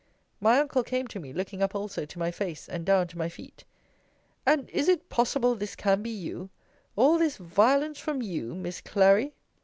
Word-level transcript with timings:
My 0.39 0.57
uncle 0.59 0.81
came 0.83 1.05
to 1.09 1.19
me, 1.19 1.31
looking 1.31 1.61
up 1.61 1.75
also 1.75 2.05
to 2.05 2.17
my 2.17 2.31
face, 2.31 2.67
and 2.67 2.83
down 2.87 3.07
to 3.09 3.19
my 3.19 3.29
feet: 3.29 3.65
and 4.47 4.67
is 4.71 4.89
it 4.89 5.09
possible 5.09 5.53
this 5.53 5.75
can 5.75 6.01
be 6.01 6.09
you? 6.09 6.49
All 6.95 7.19
this 7.19 7.37
violence 7.37 7.99
from 7.99 8.19
you, 8.19 8.55
Miss 8.55 8.81
Clary? 8.81 9.35